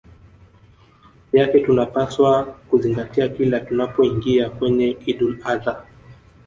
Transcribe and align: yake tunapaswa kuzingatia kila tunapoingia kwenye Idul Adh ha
yake 1.33 1.59
tunapaswa 1.59 2.43
kuzingatia 2.43 3.29
kila 3.29 3.59
tunapoingia 3.59 4.49
kwenye 4.49 4.97
Idul 5.05 5.39
Adh 5.45 5.65
ha 5.65 5.85